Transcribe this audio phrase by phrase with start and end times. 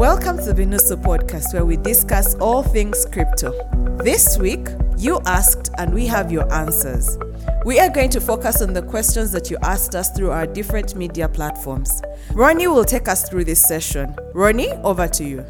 [0.00, 3.52] Welcome to the Binusu podcast where we discuss all things crypto.
[4.02, 7.18] This week, you asked and we have your answers.
[7.66, 10.96] We are going to focus on the questions that you asked us through our different
[10.96, 12.00] media platforms.
[12.32, 14.16] Ronnie will take us through this session.
[14.32, 15.44] Ronnie, over to you.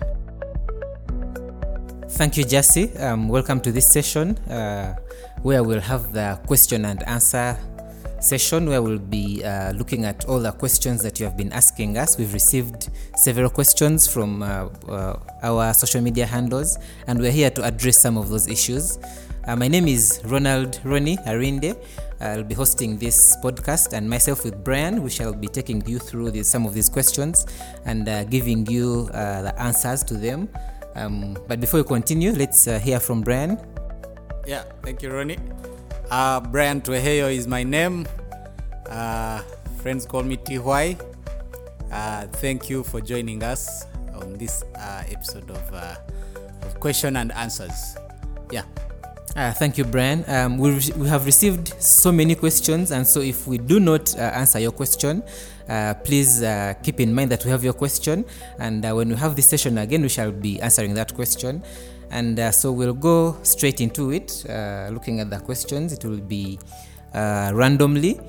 [2.09, 2.93] Thank you, Jesse.
[2.96, 4.96] Um, welcome to this session uh,
[5.43, 7.57] where we'll have the question and answer
[8.21, 11.96] session where we'll be uh, looking at all the questions that you have been asking
[11.96, 12.19] us.
[12.19, 17.64] We've received several questions from uh, uh, our social media handles, and we're here to
[17.64, 18.98] address some of those issues.
[19.47, 21.75] Uh, my name is Ronald Roni Arinde.
[22.20, 26.30] I'll be hosting this podcast, and myself with Brian, we shall be taking you through
[26.33, 27.47] these, some of these questions
[27.87, 30.48] and uh, giving you uh, the answers to them.
[30.95, 33.59] Um, but before we continue, let's hear from Brian.
[34.47, 35.39] Yeah, thank you, Ronnie.
[36.10, 38.06] Uh, Brian Tweheyo is my name.
[38.88, 39.42] Uh,
[39.80, 41.00] friends call me Tihwai.
[41.92, 45.95] Uh, thank you for joining us on this uh, episode of, uh,
[46.62, 47.97] of question and answers.
[48.50, 48.64] Yeah.
[49.36, 50.25] Uh, thank you, Brian.
[50.27, 54.12] Um, we, re- we have received so many questions, and so if we do not
[54.17, 55.22] uh, answer your question,
[55.69, 58.24] uh, please uh, keep in mind that we have your question,
[58.58, 61.62] and uh, when we have this session again, we shall be answering that question.
[62.11, 65.92] And uh, so we'll go straight into it, uh, looking at the questions.
[65.92, 66.58] It will be
[67.14, 68.20] uh, randomly.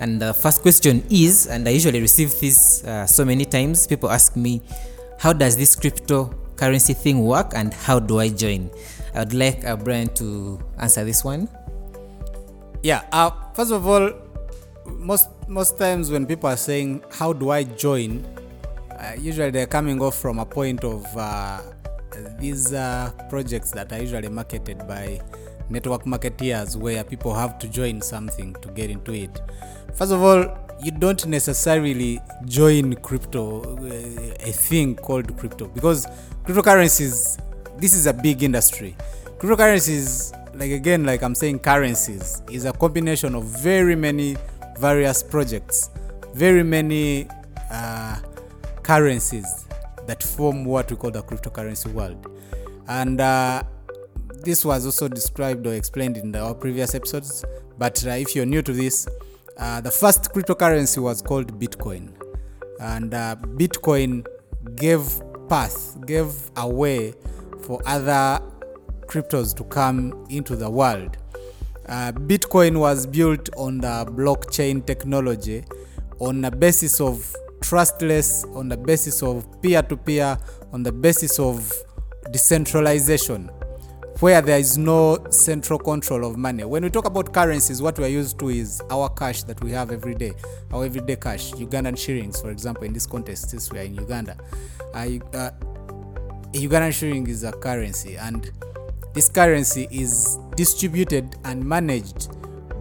[0.00, 4.10] And the first question is, and I usually receive this uh, so many times, people
[4.10, 4.62] ask me,
[5.18, 8.70] how does this cryptocurrency thing work and how do I join?
[9.14, 11.48] I would like uh, Brian to answer this one.
[12.82, 13.04] Yeah.
[13.12, 14.12] Uh, first of all,
[14.86, 18.24] most most times when people are saying, "How do I join?"
[19.18, 21.04] Usually they're coming off from a point of
[22.38, 25.20] these uh, projects that are usually marketed by
[25.68, 29.40] network marketeers, where people have to join something to get into it.
[29.94, 36.06] First of all, you don't necessarily join crypto, uh, a thing called crypto, because
[36.44, 37.40] cryptocurrencies.
[37.78, 38.94] This is a big industry.
[39.38, 44.36] Cryptocurrencies, like again, like I'm saying, currencies is a combination of very many
[44.78, 45.88] various projects,
[46.34, 47.26] very many
[47.70, 48.18] uh,
[48.82, 49.66] currencies
[50.10, 52.26] that form what we call the cryptocurrency world.
[52.88, 53.62] And uh,
[54.42, 57.44] this was also described or explained in the, our previous episodes.
[57.78, 59.06] But uh, if you're new to this,
[59.56, 62.10] uh, the first cryptocurrency was called Bitcoin.
[62.80, 64.26] And uh, Bitcoin
[64.74, 65.04] gave
[65.48, 67.14] path, gave a way
[67.62, 68.42] for other
[69.06, 71.18] cryptos to come into the world.
[71.86, 75.62] Uh, Bitcoin was built on the blockchain technology
[76.18, 77.32] on the basis of
[77.70, 80.36] trustless, on the basis of peer to peer,
[80.72, 81.72] on the basis of
[82.32, 83.48] decentralization,
[84.18, 86.64] where there is no central control of money.
[86.64, 89.70] When we talk about currencies, what we are used to is our cash that we
[89.70, 90.32] have every day,
[90.72, 94.36] our everyday cash, Ugandan shillings, for example, in this context, since we are in Uganda.
[94.92, 95.50] Uh,
[96.52, 98.50] Ugandan shilling is a currency, and
[99.14, 102.30] this currency is distributed and managed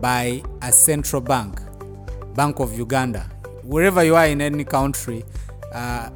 [0.01, 1.61] by a central bank,
[2.33, 3.29] Bank of Uganda.
[3.69, 5.23] Wherever you are in any country,
[5.71, 6.09] uh,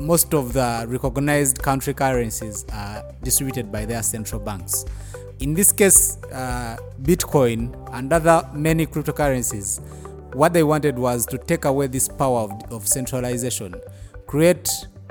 [0.00, 4.84] most of the recognized country currencies are distributed by their central banks.
[5.38, 9.80] In this case, uh, Bitcoin and other many cryptocurrencies,
[10.34, 13.72] what they wanted was to take away this power of, of centralization,
[14.26, 14.68] create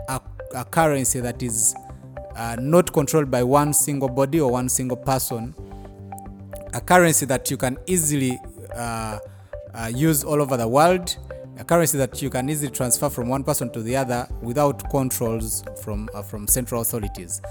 [0.09, 0.19] a,
[0.53, 1.73] a currency that is
[2.35, 5.55] uh, not controlled by one single body or one single person,
[6.73, 8.37] a currency that you can easily
[8.75, 9.19] uh,
[9.73, 11.15] uh, use all over the world,
[11.57, 15.63] a currency that you can easily transfer from one person to the other without controls
[15.81, 17.41] from uh, from central authorities.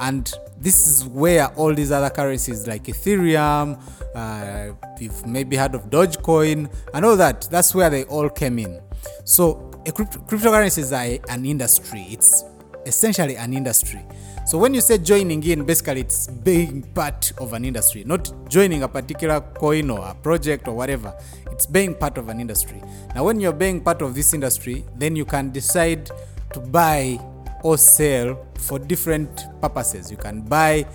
[0.00, 3.80] And this is where all these other currencies like Ethereum,
[4.14, 7.48] uh, you've maybe heard of Dogecoin, and all that.
[7.50, 8.80] That's where they all came in.
[9.24, 12.06] So a crypto- cryptocurrencies are an industry.
[12.10, 12.44] It's
[12.86, 14.04] essentially an industry.
[14.46, 18.82] So when you say joining in, basically it's being part of an industry, not joining
[18.82, 21.14] a particular coin or a project or whatever.
[21.50, 22.82] It's being part of an industry.
[23.14, 26.10] Now, when you're being part of this industry, then you can decide
[26.52, 27.20] to buy
[27.62, 30.10] or sell for different purposes.
[30.10, 30.86] You can buy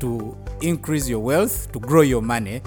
[0.00, 2.60] to increase your wealth, to grow your money,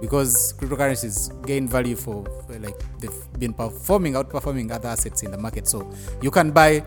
[0.00, 2.24] because cryptocurrencies gain value for
[2.60, 5.68] like they've been performing, outperforming other assets in the market.
[5.68, 6.82] So you can buy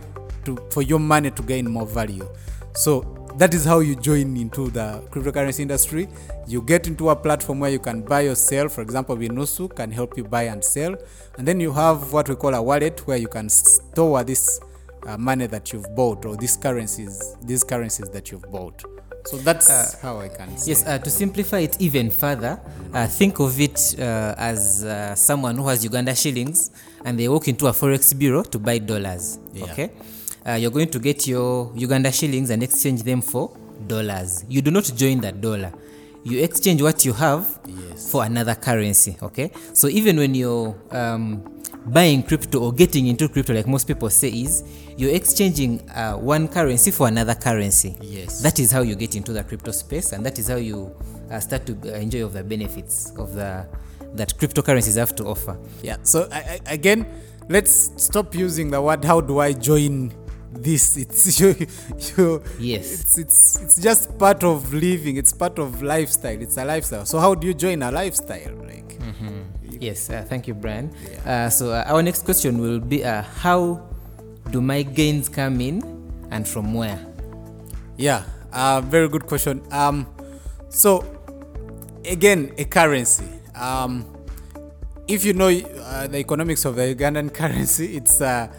[0.48, 2.28] to for your money to gain more value.
[2.74, 3.02] So
[3.38, 6.08] that is how you join into the cryptocurrency industry.
[6.48, 8.68] You get into a platform where you can buy or sell.
[8.70, 10.96] For example, Binusu can help you buy and sell.
[11.38, 14.60] And then you have what we call a wallet where you can store this
[15.06, 18.84] uh, money that you've bought or these currencies, these currencies that you've bought.
[19.26, 20.72] So that's uh, how I can say.
[20.72, 22.60] Yes, uh, to simplify it even further,
[22.94, 26.72] uh, think of it uh, as uh, someone who has Uganda shillings
[27.04, 29.38] and they walk into a forex bureau to buy dollars.
[29.54, 29.66] Yeah.
[29.66, 29.92] Okay,
[30.48, 33.56] uh, you're going to get your Uganda shillings and exchange them for
[33.88, 34.46] dollars.
[34.50, 35.74] You do not join that dollar.
[36.24, 38.12] You exchange what you have Yes.
[38.12, 39.18] for another currency.
[39.22, 44.10] Okay, so even when you're um, buying crypto or getting into crypto, like most people
[44.10, 44.64] say, is
[44.98, 47.96] you're exchanging uh, one currency for another currency.
[48.02, 48.42] Yes.
[48.42, 50.94] That is how you get into the crypto space, and that is how you
[51.32, 53.66] uh, start to uh, enjoy of the benefits of the
[54.16, 55.58] that cryptocurrencies have to offer.
[55.84, 55.98] Yeah.
[56.04, 57.06] So I, I, again,
[57.50, 59.06] let's stop using the word.
[59.06, 60.12] How do I join
[60.62, 60.98] this?
[60.98, 61.56] It's you.
[62.18, 62.92] you Yes.
[62.92, 65.18] It's it's it's just part of living.
[65.18, 66.42] It's part of lifestyle.
[66.42, 67.06] It's a lifestyle.
[67.06, 68.56] So how do you join a lifestyle?
[68.63, 68.77] Like.
[69.80, 70.89] Yes, uh, thank you, Brian.
[71.25, 73.86] Uh, so uh, our next question will be: uh, How
[74.50, 75.83] do my gains come in,
[76.31, 77.00] and from where?
[77.98, 79.62] Yeah, uh, very good question.
[79.71, 80.07] Um,
[80.69, 81.06] so
[82.06, 83.27] again, a currency.
[83.56, 84.06] Um,
[85.07, 88.51] if you know uh, the economics of the Ugandan currency, it's uh,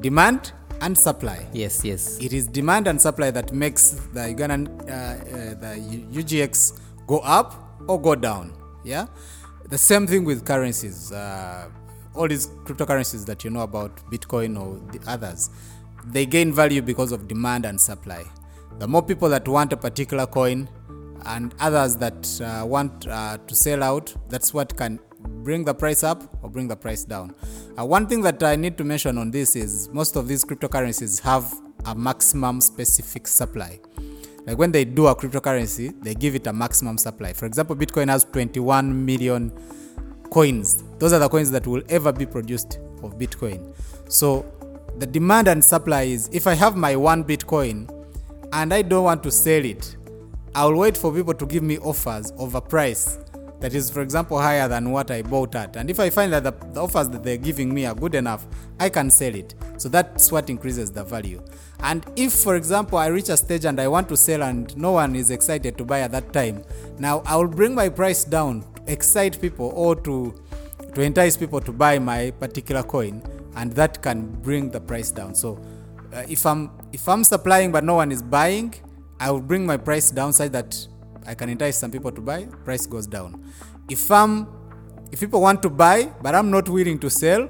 [0.00, 0.52] demand
[0.84, 1.46] and supply.
[1.52, 2.18] Yes, yes.
[2.20, 5.72] It is demand and supply that makes the Ugandan uh, uh, the
[6.12, 7.48] UGX go up
[7.88, 8.52] or go down.
[8.84, 9.06] Yeah,
[9.70, 11.10] the same thing with currencies.
[11.10, 11.70] Uh,
[12.14, 15.50] all these cryptocurrencies that you know about, Bitcoin or the others,
[16.04, 18.22] they gain value because of demand and supply.
[18.78, 20.68] The more people that want a particular coin,
[21.26, 25.00] and others that uh, want uh, to sell out, that's what can
[25.44, 27.34] bring the price up or bring the price down.
[27.78, 31.20] Uh, one thing that I need to mention on this is most of these cryptocurrencies
[31.20, 31.54] have
[31.84, 33.78] a maximum specific supply.
[34.46, 37.32] Like when they do a cryptocurrency, they give it a maximum supply.
[37.32, 39.52] For example, Bitcoin has 21 million
[40.30, 40.82] coins.
[40.98, 43.74] Those are the coins that will ever be produced of Bitcoin.
[44.08, 44.44] So
[44.98, 47.90] the demand and supply is if I have my one Bitcoin
[48.52, 49.96] and I don't want to sell it,
[50.54, 53.18] I'll wait for people to give me offers of a price
[53.64, 55.74] that is, for example, higher than what I bought at.
[55.76, 58.46] And if I find that the, the offers that they're giving me are good enough,
[58.78, 59.54] I can sell it.
[59.78, 61.42] So that's what increases the value.
[61.80, 64.92] And if, for example, I reach a stage and I want to sell and no
[64.92, 66.62] one is excited to buy at that time,
[66.98, 70.34] now I will bring my price down to excite people or to
[70.94, 73.22] to entice people to buy my particular coin,
[73.56, 75.34] and that can bring the price down.
[75.34, 75.58] So
[76.12, 78.74] uh, if I'm if I'm supplying but no one is buying,
[79.18, 80.86] I will bring my price down that
[81.26, 82.44] I can entice some people to buy.
[82.64, 83.44] Price goes down.
[83.88, 84.46] If I'm
[85.12, 87.48] if people want to buy but I'm not willing to sell,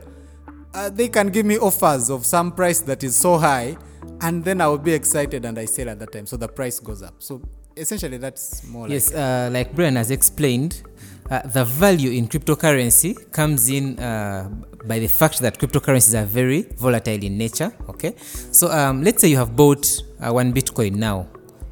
[0.75, 3.77] uh, they can give me offers of some price that is so high,
[4.21, 6.27] and then I will be excited and I sell at that time.
[6.27, 7.15] So the price goes up.
[7.19, 7.41] So
[7.77, 10.83] essentially, that's more like Yes, uh, like Brian has explained,
[11.31, 14.49] uh, the value in cryptocurrency comes in uh,
[14.85, 17.73] by the fact that cryptocurrencies are very volatile in nature.
[17.89, 18.15] Okay,
[18.53, 19.87] so um, let's say you have bought
[20.21, 21.29] uh, one Bitcoin now,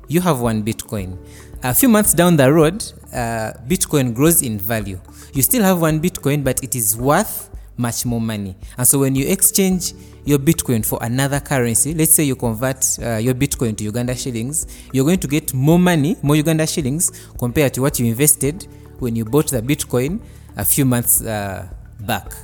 [0.09, 1.19] you have one Bitcoin.
[1.65, 2.83] A few months down the road,
[3.13, 4.99] uh, Bitcoin grows in value.
[5.33, 8.57] You still have one Bitcoin, but it is worth much more money.
[8.77, 9.95] And so when you exchange
[10.25, 14.67] your Bitcoin for another currency, let's say you convert uh, your Bitcoin to Uganda shillings,
[14.93, 18.67] you're going to get more money, more Uganda shillings compared to what you invested
[18.99, 20.21] when you bought the Bitcoin
[20.57, 21.69] a few months uh,
[22.01, 22.35] back.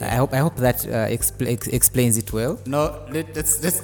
[0.00, 2.60] I hope I hope that uh, expl- ex- explains it well.
[2.66, 3.82] No, let, let's let's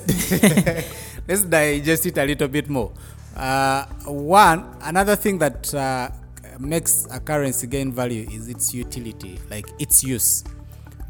[1.28, 2.92] let's digest it a little bit more.
[3.36, 6.08] Uh, one, another thing that uh,
[6.58, 10.44] makes a currency gain value is its utility, like its use,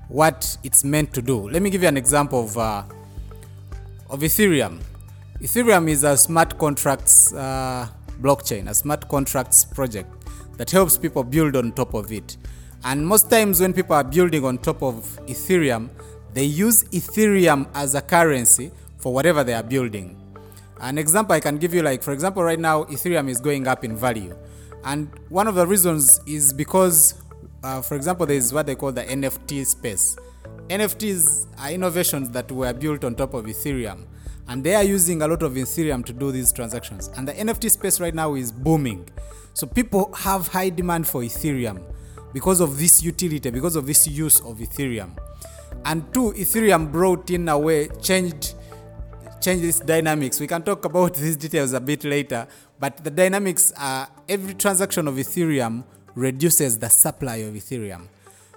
[0.09, 1.49] what it's meant to do.
[1.49, 2.83] Let me give you an example of uh,
[4.09, 4.81] of Ethereum.
[5.41, 7.89] Ethereum is a smart contracts uh,
[8.23, 10.11] blockchain, a smart contracts project
[10.57, 12.37] that helps people build on top of it.
[12.85, 15.91] And most times, when people are building on top of Ethereum,
[16.33, 20.24] they use Ethereum as a currency for whatever they are building.
[20.85, 23.85] An example I can give you, like, for example, right now, Ethereum is going up
[23.85, 24.37] in value.
[24.85, 27.15] And one of the reasons is because,
[27.63, 30.15] uh, for example, there is what they call the NFT space.
[30.69, 34.05] NFTs are innovations that were built on top of Ethereum,
[34.47, 37.09] and they are using a lot of Ethereum to do these transactions.
[37.17, 39.09] And the NFT space right now is booming.
[39.55, 41.83] So people have high demand for Ethereum
[42.35, 45.17] because of this utility, because of this use of Ethereum.
[45.87, 48.55] And two, Ethereum brought in a way, changed
[49.45, 50.41] change this dynamics.
[50.41, 52.47] We can talk about these details a bit later,
[52.81, 55.85] but the dynamics are every transaction of Ethereum
[56.15, 58.07] reduces the supply of Ethereum.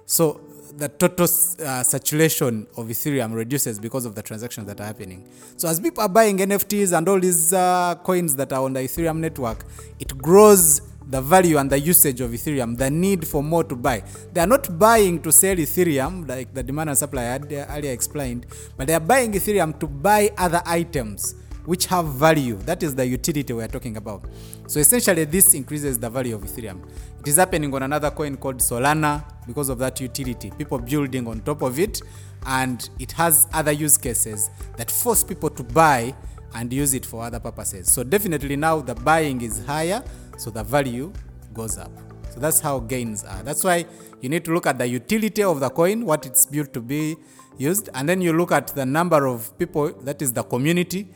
[0.06, 0.40] So
[0.78, 5.28] the total uh, saturation of Ethereum reduces because of the transactions that are happening.
[5.58, 8.82] So as people are buying NFTs and all these uh, coins that are on the
[8.82, 9.66] Ethereum network,
[10.00, 14.04] it grows the value and the usage of Ethereum, the need for more to buy.
[14.34, 17.92] They are not buying to sell Ethereum, like the demand and supply I had earlier
[17.92, 18.46] explained,
[18.76, 21.36] but they are buying Ethereum to buy other items
[21.66, 22.56] which have value.
[22.60, 24.24] That is the utility we are talking about.
[24.68, 26.82] So essentially, this increases the value of Ethereum.
[27.20, 30.52] It is happening on another coin called Solana because of that utility.
[30.58, 32.02] People building on top of it,
[32.46, 36.16] and it has other use cases that force people to buy
[36.56, 37.92] and use it for other purposes.
[37.92, 40.02] So definitely now the buying is higher,
[40.38, 41.12] so the value
[41.54, 41.92] goes up.
[42.30, 43.42] So that's how gains are.
[43.44, 43.86] That's why
[44.22, 47.18] you need to look at the utility of the coin, what it's built to be
[47.58, 51.10] used, and then you look at the number of people, that is the community,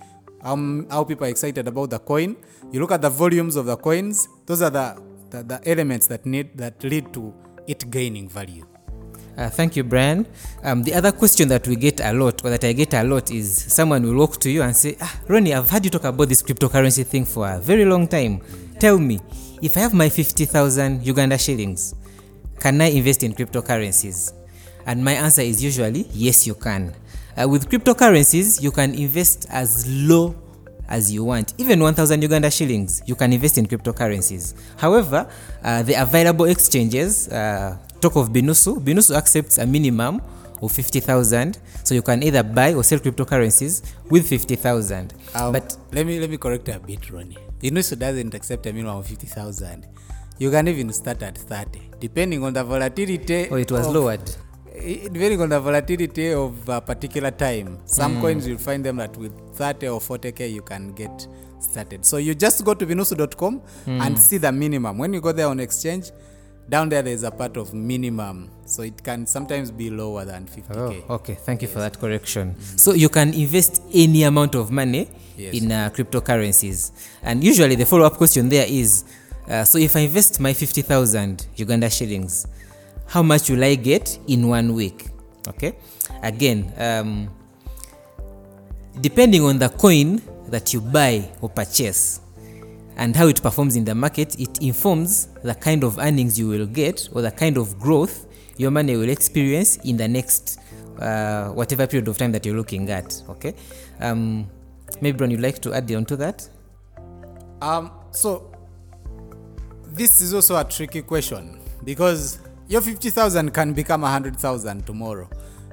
[0.44, 2.36] um, how people are excited about the coin.
[2.72, 4.28] You look at the volumes of the coins.
[4.46, 7.34] Those are the, the, the elements that need that lead to
[7.68, 8.66] it gaining value.
[9.38, 10.28] Uh, thank you, Brian.
[10.63, 13.32] Um, the other question that we get a lot, or that I get a lot,
[13.32, 16.28] is someone will walk to you and say, Ah, Ronnie, I've heard you talk about
[16.28, 18.42] this cryptocurrency thing for a very long time.
[18.82, 19.20] Tell me,
[19.62, 21.94] if I have my 50,000 Uganda shillings,
[22.60, 24.34] can I invest in cryptocurrencies?
[24.88, 26.92] And my answer is usually yes, you can.
[27.40, 30.34] Uh, with cryptocurrencies, you can invest as low
[30.90, 31.54] as you want.
[31.60, 34.56] Even 1000 Uganda shillings, you can invest in cryptocurrencies.
[34.80, 35.30] However,
[35.64, 40.24] uh, the available exchanges, uh, talk of Binusu, Binusu accepts a minimum
[40.60, 41.60] of 50,000.
[41.84, 45.14] So you can either buy or sell cryptocurrencies with 50,000.
[45.36, 47.38] Um, but let me let me correct a bit, Ronnie.
[47.63, 49.88] Inusu doesn't accept a minimum of fifty thousand.
[50.39, 53.48] You can even start at thirty, depending on the volatility.
[53.51, 54.32] oh, it was of- lowered.
[54.82, 57.77] depending on the volatility of a particular time.
[57.86, 58.22] Some mm.
[58.22, 61.27] coins you'll find them that with 30 or 40k you can get
[61.60, 62.06] started.
[62.06, 64.01] So you just go to vinusu.com mm.
[64.01, 64.98] and see the minimum.
[64.98, 66.12] When you go there on exchange,
[66.70, 68.50] down there there's a part of minimum.
[68.72, 71.04] So it can sometimes be lower than 50k.
[71.10, 71.36] Oh, okay.
[71.36, 72.56] Thank you for that correction.
[72.78, 75.56] So you can invest any amount of money Yes.
[75.56, 76.92] in uh, cryptocurrencies.
[77.22, 79.04] And usually the follow up question there is
[79.50, 82.48] uh, so if I invest my 50,000 Uganda shillings,
[83.08, 85.08] how much will I get in one week?
[85.50, 85.74] Okay.
[86.24, 87.30] Again, um,
[89.01, 92.22] depending on the coin that you buy or purchase
[92.96, 96.68] and how it performs in the market, it informs the kind of earnings you will
[96.68, 98.28] get or the kind of growth
[98.62, 100.60] your money will experience in the next
[101.00, 103.22] uh, whatever period of time that you're looking at.
[103.27, 103.56] Okay.
[104.00, 104.48] Um,
[105.01, 106.48] maybe Brian, you'd like to add on to that?
[107.60, 108.56] Um, so
[109.88, 115.27] this is also a tricky question because your 50,000 can become 100,000 tomorrow.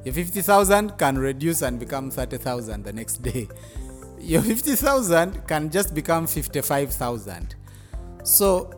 [0.05, 3.49] Your 50,000 can reduce and become 30,000 the next day.
[4.19, 7.55] Your 50,000 can just become 55,000.
[8.25, 8.78] So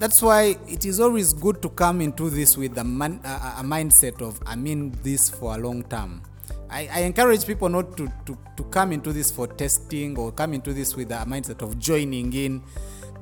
[0.00, 3.62] that's why it is always good to come into this with a, man, a, a
[3.62, 6.22] mindset of I mean this for a long term.
[6.70, 10.54] I, I encourage people not to, to, to come into this for testing or come
[10.54, 12.62] into this with a mindset of joining in.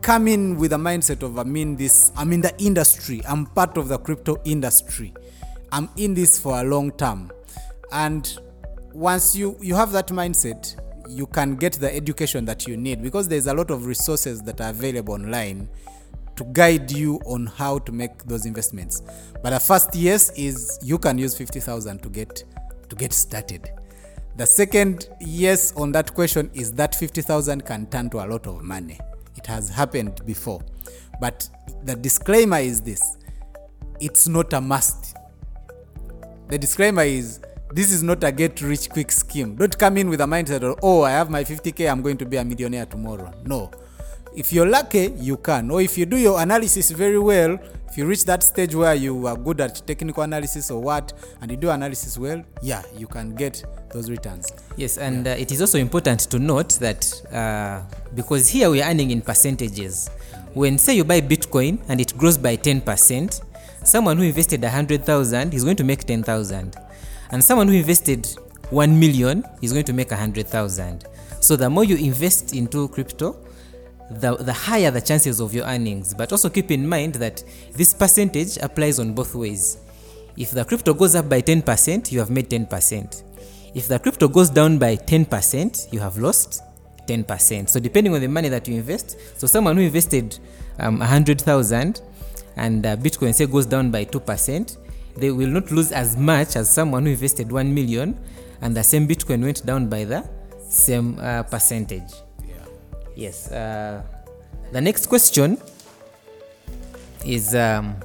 [0.03, 3.77] Come in with a mindset of I mean this, I'm in the industry, I'm part
[3.77, 5.13] of the crypto industry.
[5.73, 7.33] I'm in this for a long term.
[7.91, 8.39] And
[8.93, 13.27] once you, you have that mindset, you can get the education that you need because
[13.27, 15.69] there's a lot of resources that are available online
[16.39, 19.03] to guide you on how to make those investments.
[19.43, 22.45] But the first yes is you can use 50,000 to get
[22.89, 23.69] to get started.
[24.37, 28.63] The second yes on that question is that 50,000 can turn to a lot of
[28.63, 28.99] money.
[29.37, 30.63] It has happened before.
[31.21, 31.49] But
[31.83, 33.19] the disclaimer is this.
[34.01, 35.17] It's not a must.
[36.49, 37.41] The disclaimer is
[37.75, 39.57] this is not a get rich quick scheme.
[39.57, 42.25] Don't come in with a mindset of, oh, I have my 50k, I'm going to
[42.25, 43.35] be a millionaire tomorrow.
[43.45, 43.73] No.
[44.39, 45.69] If you're lucky, you can.
[45.69, 49.27] Or if you do your analysis very well, if you reach that stage where you
[49.27, 53.35] are good at technical analysis or what, and you do analysis well, yeah, you can
[53.35, 54.47] get those returns.
[54.77, 57.83] Yes, and uh, it is also important to note that uh,
[58.15, 60.09] because here we are earning in percentages.
[60.55, 63.43] When say you buy Bitcoin and it grows by 10%,
[63.83, 66.77] someone who invested 100,000 is going to make 10,000.
[67.33, 68.29] And someone who invested
[68.71, 71.07] 1 million is going to make 100,000.
[71.41, 73.37] So the more you invest into crypto,
[74.11, 76.15] the, the higher the chances of your earnings.
[76.15, 79.79] But also keep in mind that this percentage applies on both ways.
[80.37, 83.23] If the crypto goes up by 10%, you have made 10%.
[83.75, 86.63] If the crypto goes down by 10%, you have lost
[87.07, 87.69] 10%.
[87.69, 90.39] So depending on the money that you invest, so someone who invested
[90.79, 92.01] um, 100,000
[92.57, 94.77] and uh, Bitcoin say goes down by 2%,
[95.17, 98.19] they will not lose as much as someone who invested 1 million
[98.61, 100.25] and the same Bitcoin went down by the
[100.69, 102.13] same uh, percentage.
[103.19, 103.51] Yes.
[103.51, 104.01] Uh,
[104.71, 105.59] the next question
[107.27, 107.97] is um,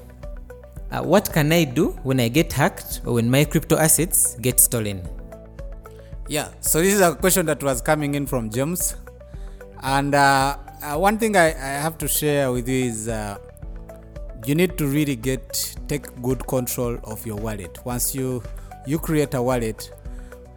[0.90, 4.60] uh, what can I do when I get hacked or when my crypto assets get
[4.60, 5.08] stolen?
[6.28, 8.96] Yeah, so this is a question that was coming in from James.
[9.84, 13.38] And uh, uh, one thing I, I have to share with you is uh,
[14.48, 17.78] you need to really get take good control of your wallet.
[17.86, 18.42] Once you
[18.88, 19.92] you create a wallet,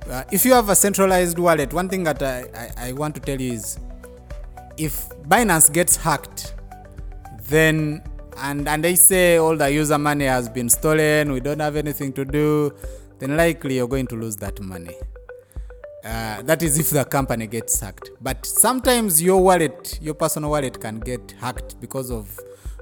[0.07, 3.21] Uh, if you have a centralized wallet, one thing that I, I, I want to
[3.21, 3.77] tell you is
[4.79, 6.55] if Binance gets hacked,
[7.49, 8.03] then
[8.39, 12.13] and and they say all the user money has been stolen, we don't have anything
[12.15, 12.73] to do,
[13.19, 14.95] then likely you're going to lose that money.
[16.05, 18.11] Uh, that is if the company gets hacked.
[18.21, 22.39] But sometimes your wallet, your personal wallet, can get hacked because of,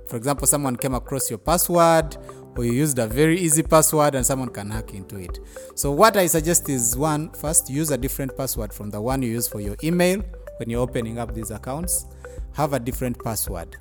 [0.09, 2.19] for example, someone came across your password
[2.55, 5.39] or you used a very easy password and someone can hack into it.
[5.75, 9.31] So, what I suggest is one, first use a different password from the one you
[9.31, 10.23] use for your email
[10.59, 12.07] when you're opening up these accounts.
[12.53, 13.77] Have a different password.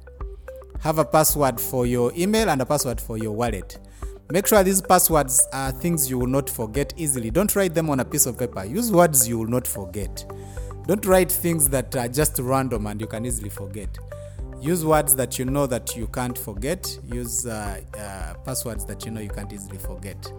[0.82, 3.80] Have a password for your email and a password for your wallet.
[4.32, 7.30] Make sure these passwords are things you will not forget easily.
[7.30, 8.66] Don't write them on a piece of paper.
[8.66, 10.26] Use words you will not forget.
[10.88, 13.98] Don't write things that are just random and you can easily forget.
[14.60, 16.98] Use words that you know that you can't forget.
[17.12, 20.32] Use uh, uh, passwords that you know you can't easily forget.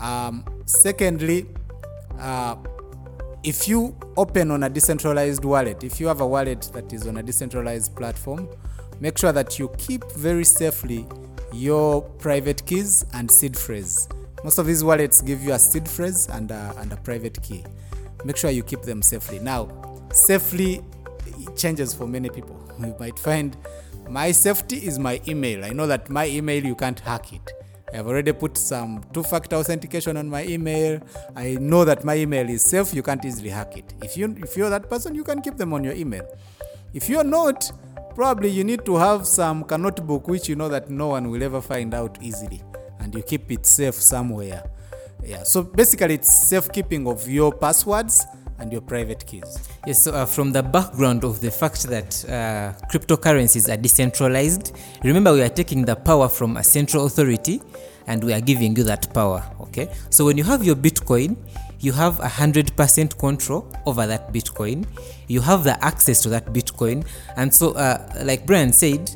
[0.00, 1.46] Um, secondly,
[2.18, 2.56] uh,
[3.44, 7.16] if you open on a decentralized wallet, if you have a wallet that is on
[7.16, 8.48] a decentralized platform,
[9.00, 11.06] make sure that you keep very safely
[11.52, 14.08] your private keys and seed phrase.
[14.44, 17.64] Most of these wallets give you a seed phrase and a, and a private key.
[18.24, 19.40] Make sure you keep them safely.
[19.40, 19.68] Now,
[20.12, 20.82] safely
[21.56, 22.58] changes for many people.
[22.82, 23.56] You might find
[24.08, 25.64] my safety is my email.
[25.64, 27.52] I know that my email you can't hack it.
[27.94, 31.00] I've already put some two factor authentication on my email.
[31.36, 33.94] I know that my email is safe, you can't easily hack it.
[34.02, 36.26] If you if you're that person, you can keep them on your email.
[36.94, 37.70] If you're not,
[38.14, 41.60] probably you need to have some notebook which you know that no one will ever
[41.60, 42.62] find out easily
[43.00, 44.62] and you keep it safe somewhere
[45.24, 48.26] yeah so basically it's safekeeping of your passwords
[48.62, 52.86] and your private keys Yes, so uh, from the background of the fact that uh,
[52.86, 57.60] cryptocurrencies are decentralized, remember we are taking the power from a central authority
[58.06, 59.42] and we are giving you that power.
[59.60, 61.36] Okay, so when you have your Bitcoin,
[61.80, 64.86] you have a hundred percent control over that Bitcoin.
[65.26, 69.10] You have the access to that Bitcoin, and so, uh, like Brian said,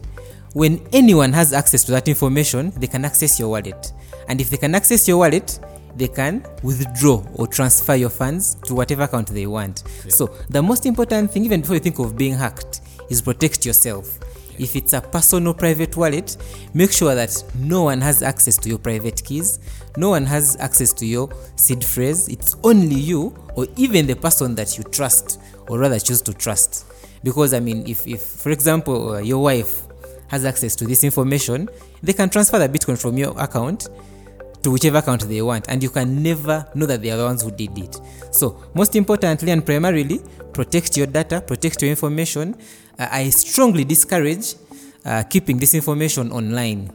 [0.54, 3.92] when anyone has access to that information, they can access your wallet,
[4.28, 5.58] and if they can access your wallet,
[5.96, 9.82] they can withdraw or transfer your funds to whatever account they want.
[10.08, 14.18] So the most important thing, even before you think of being hacked, is protect yourself.
[14.58, 16.36] If it's a personal private wallet,
[16.73, 19.58] make sure that no one has access to your private keys,
[19.97, 22.28] no one has access to your seed phrase.
[22.28, 26.86] It's only you or even the person that you trust or rather choose to trust.
[27.23, 29.82] Because I mean, if, if for example, uh, your wife
[30.28, 31.68] has access to this information,
[32.02, 33.88] they can transfer the Bitcoin from your account
[34.66, 37.42] to whichever account they want and you can never know that they are the ones
[37.42, 38.00] who did it.
[38.32, 40.20] So most importantly and primarily
[40.52, 42.56] protect your data protect your information.
[42.98, 44.56] Uh, i strongly discourage
[45.04, 46.90] uh, keeping this information online.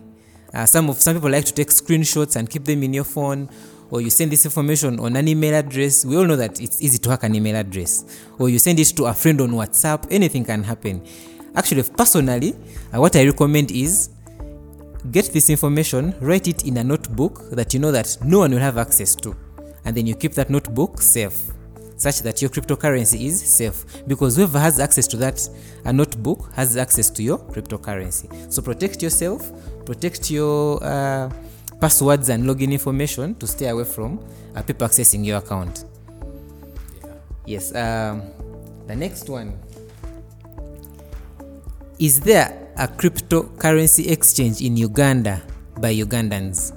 [0.53, 3.49] Uh, some of some people like to take screenshots and keep them in your phone
[3.89, 6.03] or you send this information on an email address.
[6.03, 8.03] We all know that it's easy to hack an email address
[8.38, 10.05] or you send it to a friend on whatsapp.
[10.12, 11.01] Anything can happen.
[11.55, 12.53] Actually personally
[12.93, 14.10] uh, what i recommend is
[15.10, 18.60] get this information write it in a notebook that you know that no one will
[18.60, 19.36] have access to.
[19.84, 21.40] And then you keep that notebook safe
[21.98, 23.86] such that your cryptocurrency is safe.
[24.08, 25.48] Because whoever has access to that
[25.86, 28.52] a notebook has access to your cryptocurrency.
[28.52, 29.52] So protect yourself
[29.86, 31.30] protect your uh,
[31.80, 34.24] passwords and login information to stay away from
[34.56, 35.86] uh, people accessing your account.
[37.46, 38.22] Yes um,
[38.88, 39.58] the next one.
[42.00, 45.41] Is there a cryptocurrency exchange in Uganda
[45.80, 46.74] by Ugandans?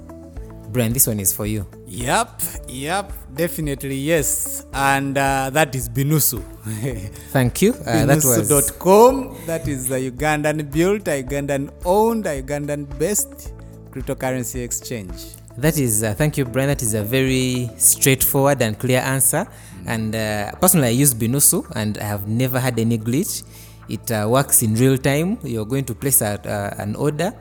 [0.71, 1.65] Brian, this one is for you.
[1.87, 4.29] yep yep definitely yes
[4.73, 6.39] and uh, that is binusu
[7.35, 7.71] Thank you.
[7.73, 9.13] Uh, that was binusu.com
[9.45, 13.53] that is the ugandan built a ugandan owned a ugandan based
[13.91, 15.19] cryptocurrency exchange
[15.57, 16.03] that is.
[16.03, 16.67] Uh, thank you, Brian.
[16.67, 19.47] That is a very straightforward and clear answer.
[19.87, 23.43] And uh, personally, I use Binusu, and I have never had any glitch.
[23.89, 25.37] It uh, works in real time.
[25.43, 27.33] You're going to place a, uh, an order,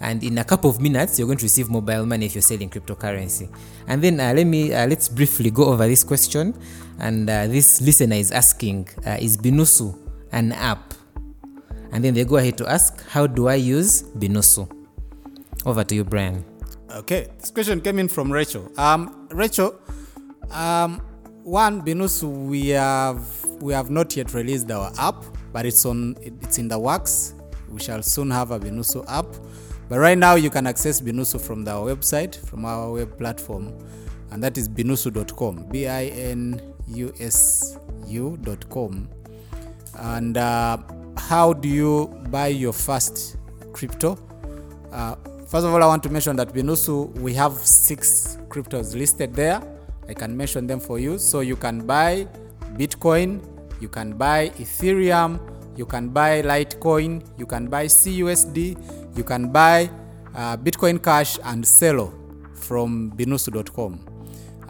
[0.00, 2.70] and in a couple of minutes, you're going to receive mobile money if you're selling
[2.70, 3.48] cryptocurrency.
[3.86, 6.54] And then uh, let me uh, let's briefly go over this question.
[6.98, 9.98] And uh, this listener is asking, uh, is Binusu
[10.32, 10.94] an app?
[11.92, 14.70] And then they go ahead to ask, how do I use Binusu?
[15.66, 16.44] Over to you, Brian.
[16.90, 18.70] Okay, this question came in from Rachel.
[18.78, 19.78] Um, Rachel,
[20.50, 21.00] um,
[21.42, 23.22] one Binusu, we have
[23.60, 27.34] we have not yet released our app, but it's on it's in the works.
[27.68, 29.26] We shall soon have a Binusu app,
[29.88, 33.72] but right now you can access Binusu from our website, from our web platform,
[34.30, 35.68] and that is binusu.com.
[35.70, 39.08] B I N U S U.com.
[39.98, 40.78] And uh,
[41.16, 43.36] how do you buy your first
[43.72, 44.18] crypto?
[44.90, 49.34] Uh, first of all, I want to mention that Binusu, we have six cryptos listed
[49.34, 49.62] there.
[50.08, 51.18] I can mention them for you.
[51.18, 52.26] So you can buy
[52.74, 53.40] Bitcoin,
[53.82, 55.40] you can buy Ethereum,
[55.76, 59.90] you can buy Litecoin, you can buy CUSD, you can buy
[60.34, 62.14] uh, Bitcoin Cash and Celo
[62.56, 64.06] from binusu.com.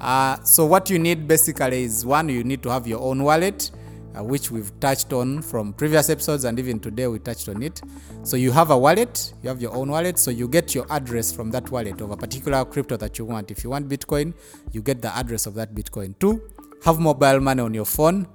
[0.01, 3.70] Uh, so what you need basically is one, you need to have your own wallet,
[4.16, 7.83] uh, which we've touched on from previous episodes, and even today we touched on it.
[8.25, 11.31] So you have a wallet, you have your own wallet, so you get your address
[11.33, 13.51] from that wallet of a particular crypto that you want.
[13.51, 14.33] If you want Bitcoin,
[14.72, 16.18] you get the address of that Bitcoin.
[16.18, 16.42] Two,
[16.85, 18.27] have mobile money on your phone.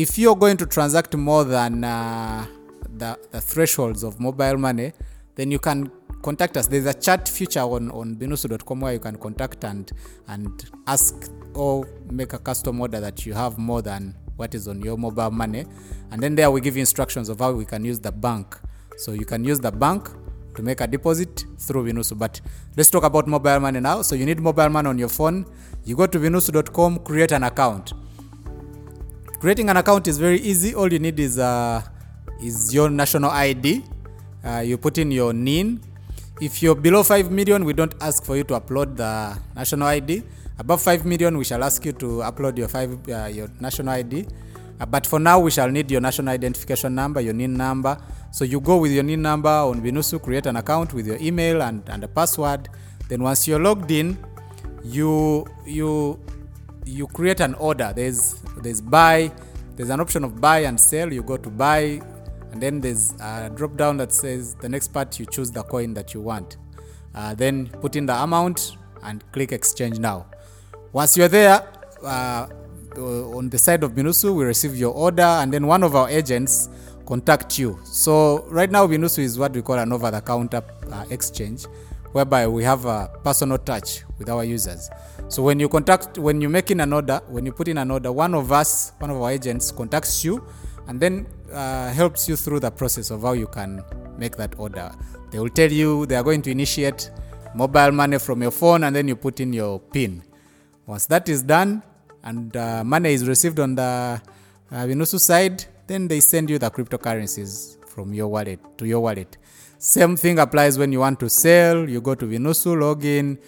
[0.00, 2.46] If you're going to transact more than uh,
[2.88, 4.92] the, the thresholds of mobile money,
[5.34, 5.90] then you can
[6.22, 6.68] contact us.
[6.68, 9.90] There's a chat feature on, on binusu.com where you can contact and
[10.28, 14.80] and ask or make a custom order that you have more than what is on
[14.82, 15.66] your mobile money.
[16.12, 18.56] And then there we give you instructions of how we can use the bank.
[18.98, 20.10] So you can use the bank
[20.54, 22.16] to make a deposit through Binusu.
[22.16, 22.40] But
[22.76, 24.02] let's talk about mobile money now.
[24.02, 25.44] So you need mobile money on your phone.
[25.84, 27.94] You go to binusu.com, create an account.
[29.40, 30.74] Creating an account is very easy.
[30.74, 31.80] All you need is uh,
[32.42, 33.84] is your national ID.
[34.42, 35.78] Uh, you put in your NIN.
[36.40, 40.24] If you're below 5 million, we don't ask for you to upload the national ID.
[40.58, 44.26] Above 5 million, we shall ask you to upload your five uh, your national ID.
[44.80, 47.96] Uh, but for now, we shall need your national identification number, your NIN number.
[48.32, 51.62] So you go with your NIN number on Binusu, create an account with your email
[51.62, 52.68] and, and a password.
[53.08, 54.18] Then once you're logged in,
[54.82, 56.18] you you
[56.88, 57.92] you create an order.
[57.94, 59.30] There's there's buy,
[59.76, 61.12] there's an option of buy and sell.
[61.12, 62.00] You go to buy,
[62.50, 65.94] and then there's a drop down that says the next part you choose the coin
[65.94, 66.56] that you want.
[67.14, 70.26] Uh, then put in the amount and click exchange now.
[70.92, 71.66] Once you're there,
[72.02, 72.46] uh,
[72.96, 76.68] on the side of Binusu, we receive your order, and then one of our agents
[77.06, 77.78] contact you.
[77.84, 81.66] So right now, Binusu is what we call an over-the-counter uh, exchange,
[82.12, 84.90] whereby we have a personal touch with our users.
[85.28, 87.90] So when you contact, when you make in an order, when you put in an
[87.90, 90.44] order, one of us, one of our agents, contacts you,
[90.86, 93.82] and then uh, helps you through the process of how you can
[94.16, 94.90] make that order.
[95.30, 97.10] They will tell you they are going to initiate
[97.54, 100.22] mobile money from your phone, and then you put in your PIN.
[100.86, 101.82] Once that is done
[102.24, 104.20] and uh, money is received on the
[104.72, 109.36] uh, side, then they send you the cryptocurrencies from your wallet to your wallet.
[109.80, 111.88] Same thing applies when you want to sell.
[111.88, 113.38] You go to Binusu, log in,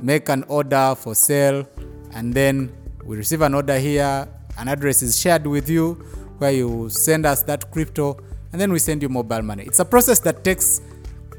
[0.00, 1.68] make an order for sale,
[2.12, 2.72] and then
[3.04, 4.28] we receive an order here.
[4.58, 5.94] An address is shared with you
[6.38, 8.16] where you send us that crypto,
[8.52, 9.64] and then we send you mobile money.
[9.64, 10.80] It's a process that takes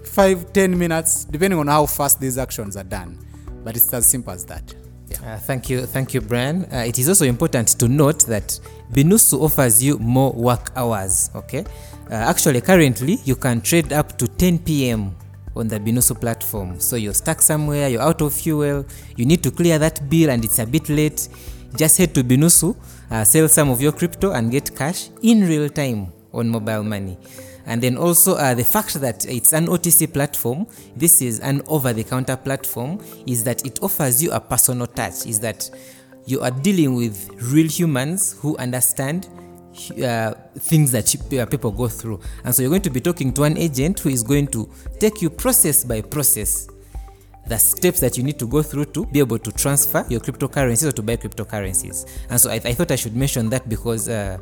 [0.04, 3.26] five, ten minutes, depending on how fast these actions are done.
[3.64, 4.76] But it's as simple as that.
[5.24, 6.66] Uh, thank you, thank you, Brian.
[6.72, 8.60] Uh, it is also important to note that
[8.92, 11.30] Binusu offers you more work hours.
[11.36, 11.66] Okay,
[12.10, 15.16] uh, actually, currently you can trade up to 10 p.m.
[15.56, 16.80] on the Binusu platform.
[16.80, 18.86] So you're stuck somewhere, you're out of fuel,
[19.16, 21.30] you need to clear that bill, and it's a bit late.
[21.76, 22.76] Just head to Binusu,
[23.12, 27.18] uh, sell some of your crypto, and get cash in real time on mobile money.
[27.66, 32.38] And then also uh, the fact that it's an OTC platform, this is an over-the-counter
[32.38, 35.26] platform, is that it offers you a personal touch.
[35.26, 35.70] Is that
[36.26, 39.28] you are dealing with real humans who understand
[40.04, 41.16] uh, things that
[41.50, 44.24] people go through, and so you're going to be talking to an agent who is
[44.24, 46.68] going to take you process by process
[47.48, 50.88] the steps that you need to go through to be able to transfer your cryptocurrencies
[50.88, 52.10] or to buy cryptocurrencies.
[52.30, 54.10] And so I, I thought I should mention that because.
[54.10, 54.38] Uh,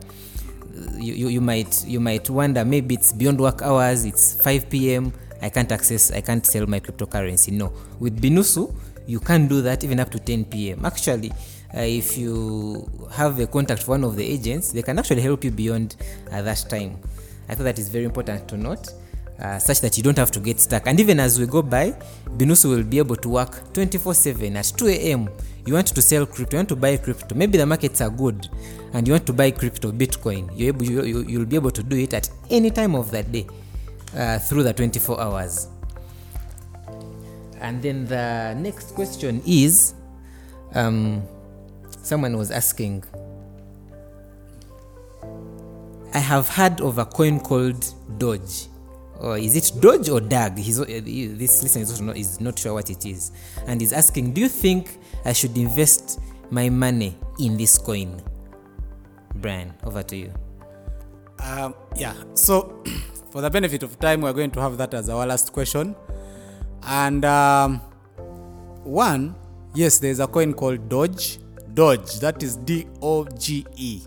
[0.97, 5.49] you, you, might you might wonder maybe it's beyond work hours it's 5 p.m i
[5.49, 8.73] can't access i can't sell my cryptocurrency no with binusu
[9.07, 11.31] you can do that even up to 10 p.m actually
[11.75, 15.43] uh, if you have a contact for one of the agents they can actually help
[15.43, 15.95] you beyond
[16.31, 16.97] uh, that time
[17.49, 18.93] i thought that is very important to note
[19.41, 20.85] uh, such that you don't have to get stuck.
[20.85, 21.93] And even as we go by,
[22.37, 25.29] Binusu will be able to work 24 7 at 2 a.m.
[25.65, 28.49] You want to sell crypto, you want to buy crypto, maybe the markets are good
[28.93, 31.83] and you want to buy crypto, Bitcoin, you're able, you, you, you'll be able to
[31.83, 33.45] do it at any time of that day
[34.15, 35.67] uh, through the 24 hours.
[37.59, 39.93] And then the next question is
[40.73, 41.21] um,
[42.01, 43.03] someone was asking,
[46.13, 47.85] I have heard of a coin called
[48.17, 48.67] Doge
[49.21, 50.57] or is it Doge or Dag?
[50.57, 53.31] He's, uh, this listener is, not, is not sure what it is.
[53.67, 58.19] And he's asking, Do you think I should invest my money in this coin?
[59.35, 60.33] Brian, over to you.
[61.39, 62.83] Um, yeah, so
[63.31, 65.95] for the benefit of time, we're going to have that as our last question.
[66.83, 67.77] And um,
[68.83, 69.35] one,
[69.75, 71.37] yes, there's a coin called Doge.
[71.75, 74.01] Doge, that is D O G E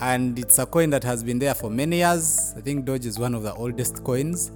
[0.00, 2.54] and it's a coin that has been there for many years.
[2.56, 4.52] I think Doge is one of the oldest coins,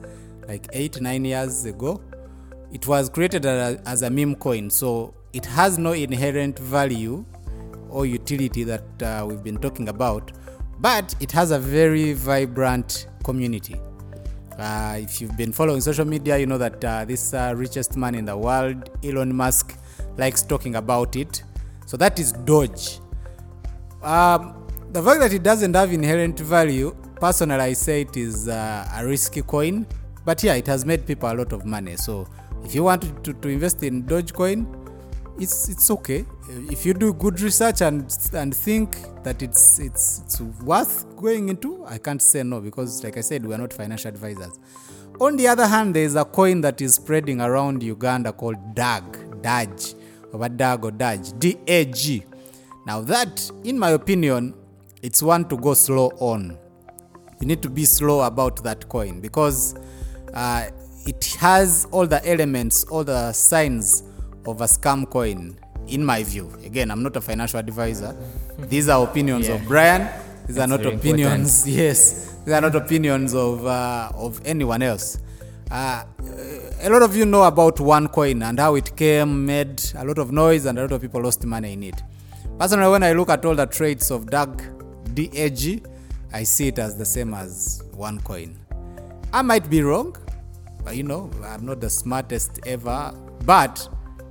[0.47, 2.01] like eight, nine years ago.
[2.73, 4.71] It was created as a meme coin.
[4.71, 7.25] So it has no inherent value
[7.89, 10.33] or utility that uh, we've been talking about,
[10.81, 13.77] but it has a very vibrant community.
[14.59, 18.15] Uh, if you've been following social media, you know that uh, this uh, richest man
[18.15, 19.77] in the world, Elon Musk,
[20.17, 21.43] likes talking about it.
[21.87, 23.01] So that is Doge.
[24.03, 24.62] Um,
[24.93, 29.07] the fact that it doesn't have inherent value, personally, I say it is uh, a
[29.07, 29.87] risky coin.
[30.25, 31.97] But yeah, it has made people a lot of money.
[31.97, 32.29] So
[32.63, 34.79] if you want to, to invest in Dogecoin,
[35.41, 36.27] it's it's okay.
[36.71, 41.85] If you do good research and and think that it's it's it's worth going into,
[41.87, 44.61] I can't say no because, like I said, we are not financial advisors.
[45.21, 49.43] On the other hand, there is a coin that is spreading around Uganda called DAG,
[49.43, 49.81] DAG,
[50.33, 52.25] or DAG or DAG, D A G.
[52.87, 54.55] Now that, in my opinion,
[55.03, 56.57] it's one to go slow on.
[57.41, 59.75] You need to be slow about that coin because
[60.33, 60.67] uh,
[61.07, 64.05] it has all the elements, all the signs
[64.47, 66.51] of a scam coin, in my view.
[66.65, 68.17] Again, I'm not a financial advisor.
[68.59, 69.55] These are opinions Yeah.
[69.57, 70.09] of Brian.
[70.47, 71.69] These are not opinions.
[71.69, 75.19] Yes, these are not opinions of uh, of anyone else.
[75.71, 76.05] Uh,
[76.83, 80.31] a lot of you know about OneCoin and how it came, made a lot of
[80.33, 82.03] noise, and a lot of people lost money in it.
[82.59, 84.62] Personally, when I look at all the traits of DAG,
[85.14, 85.87] DAG,
[86.33, 88.55] I see it as the same as OneCoin.
[89.33, 90.16] I might be wrong,
[90.85, 93.12] but you know, I'm not the smartest ever.
[93.44, 93.88] But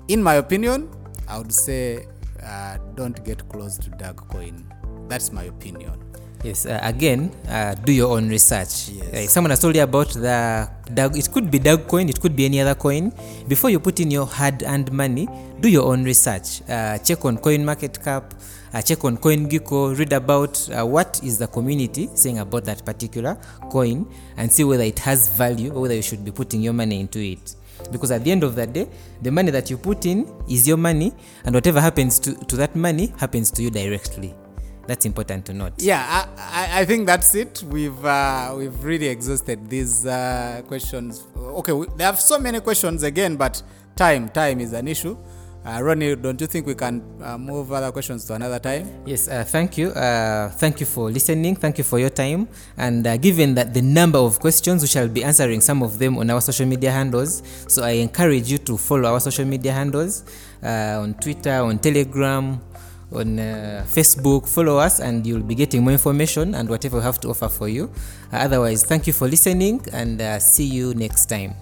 [0.07, 0.89] in my opinion,
[1.27, 2.07] I would say
[2.43, 4.65] uh, don't get close to DAG coin.
[5.07, 5.99] That's my opinion.
[6.43, 8.89] Yes, uh, again, uh, do your own research.
[8.89, 9.13] Yes.
[9.13, 12.19] Uh, if someone has told you about the Doug, it could be Doug coin, it
[12.19, 13.13] could be any other coin.
[13.47, 15.29] Before you put in your hard-earned money,
[15.62, 16.62] do your own research.
[16.67, 18.34] Uh, check on Coin Market Cap,
[18.74, 23.38] uh, check on CoinGecko, read about uh, what is the community saying about that particular
[23.69, 27.00] coin, and see whether it has value or whether you should be putting your money
[27.00, 27.56] into it.
[27.91, 28.88] Because at the end of the day,
[29.21, 31.13] the money that you put in is your money,
[31.45, 34.34] and whatever happens to, to that money happens to you directly.
[34.88, 35.74] That's important to note.
[35.78, 37.63] Yeah, I, I, I think that's it.
[37.67, 41.28] We've uh, we've really exhausted these uh, questions.
[41.38, 43.62] Okay, we, there are so many questions again, but
[43.95, 45.15] time time is an issue.
[45.63, 48.89] Uh, Ronnie, don't you think we can uh, move other questions to another time?
[49.06, 49.89] Yes, uh, thank you.
[49.89, 51.56] Uh, thank you for listening.
[51.56, 52.47] Thank you for your time.
[52.78, 56.17] And uh, given that the number of questions, we shall be answering some of them
[56.17, 57.43] on our social media handles.
[57.67, 60.24] So I encourage you to follow our social media handles
[60.63, 62.60] uh, on Twitter, on Telegram,
[63.13, 64.50] on uh, Facebook.
[64.50, 67.69] Follow us, and you'll be getting more information and whatever we have to offer for
[67.69, 67.91] you.
[68.34, 71.54] Uh, otherwise, thank you for listening, and uh, see you next time.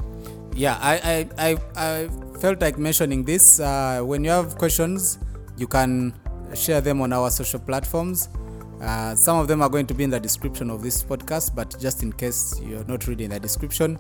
[0.56, 3.60] Yeah, I, I, I, I felt like mentioning this.
[3.60, 5.20] Uh, when you have questions,
[5.58, 6.14] you can
[6.54, 8.30] share them on our social platforms.
[8.82, 11.76] Uh, some of them are going to be in the description of this podcast, but
[11.80, 14.00] just in case you're not reading the description,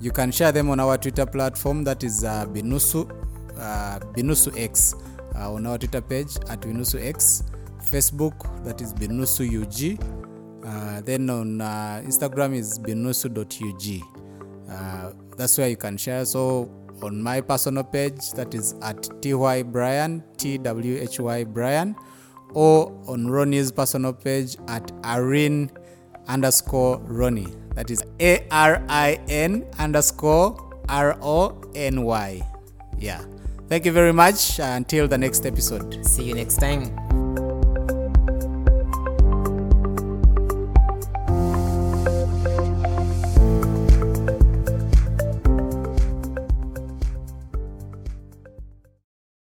[0.00, 3.10] you can share them on our Twitter platform that is uh, Binusu,
[3.58, 4.94] uh, Binusu X,
[5.34, 7.44] uh, on our Twitter page at Binusu X,
[7.80, 9.98] Facebook that is Binusu UG,
[10.66, 14.02] uh, then on uh, Instagram is binusu.ug.
[14.70, 16.26] Uh, that's where you can share.
[16.26, 16.70] So
[17.02, 21.94] on my personal page, that is at ty brian t w h y brian,
[22.54, 25.70] or on Ronnie's personal page at arin
[26.26, 27.48] underscore Ronnie.
[27.74, 30.56] That is a r i n underscore
[30.88, 32.42] r o n y.
[32.98, 33.22] Yeah.
[33.68, 34.58] Thank you very much.
[34.58, 36.04] Until the next episode.
[36.04, 37.07] See you next time.